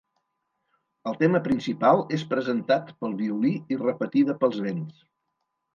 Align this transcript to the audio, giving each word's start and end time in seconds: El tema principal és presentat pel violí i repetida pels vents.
El 1.11 1.17
tema 1.19 1.41
principal 1.49 2.03
és 2.19 2.25
presentat 2.33 2.91
pel 3.05 3.17
violí 3.23 3.53
i 3.77 3.83
repetida 3.87 4.39
pels 4.45 4.63
vents. 4.69 5.09